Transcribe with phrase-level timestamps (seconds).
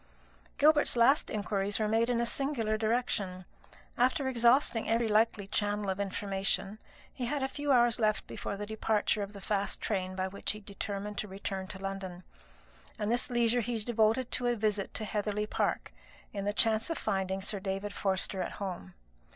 [0.57, 3.45] Gilbert's last inquiries were made in a singular direction.
[3.99, 6.79] After exhausting every likely channel of information,
[7.13, 10.53] he had a few hours left before the departure of the fast train by which
[10.53, 12.23] he had determined to return to London;
[12.97, 15.93] and this leisure he devoted to a visit to Heatherly Park,
[16.33, 18.95] in the chance of finding Sir David Forster at home.